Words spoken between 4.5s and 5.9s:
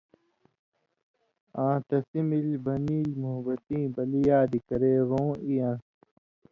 کَرے رُوں اِی یان٘س،